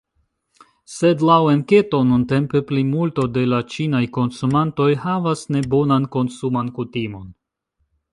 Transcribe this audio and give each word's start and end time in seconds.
Sed, 0.91 1.19
laŭ 1.29 1.35
enketo, 1.49 1.99
nuntempe 2.11 2.61
plimulto 2.71 3.25
de 3.35 3.43
la 3.51 3.59
ĉinaj 3.73 4.01
konsumantoj 4.17 4.87
havas 5.05 5.45
nebonan 5.57 6.09
konsuman 6.17 6.73
kutimon. 6.79 7.29